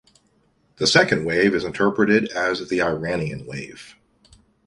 The 0.77 0.87
second 0.87 1.25
wave 1.25 1.53
is 1.53 1.63
interpreted 1.63 2.29
as 2.29 2.67
the 2.69 2.81
Iranian 2.81 3.45
wave. 3.45 3.95